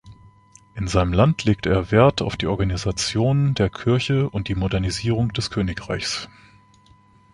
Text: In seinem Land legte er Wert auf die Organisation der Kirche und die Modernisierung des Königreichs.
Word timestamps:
In 0.73 0.87
seinem 0.87 1.13
Land 1.13 1.43
legte 1.43 1.69
er 1.69 1.91
Wert 1.91 2.23
auf 2.23 2.35
die 2.35 2.47
Organisation 2.47 3.53
der 3.53 3.69
Kirche 3.69 4.31
und 4.31 4.47
die 4.47 4.55
Modernisierung 4.55 5.31
des 5.31 5.51
Königreichs. 5.51 6.27